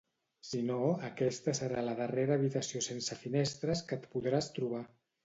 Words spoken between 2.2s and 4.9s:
habitació sense finestres que et podràs trobar.